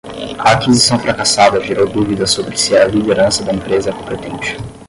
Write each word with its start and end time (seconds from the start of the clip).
A 0.39 0.53
aquisição 0.53 0.97
fracassada 0.97 1.61
gerou 1.63 1.87
dúvidas 1.87 2.31
sobre 2.31 2.57
se 2.57 2.75
a 2.75 2.87
liderança 2.87 3.43
da 3.45 3.53
empresa 3.53 3.91
é 3.91 3.93
competente. 3.93 4.57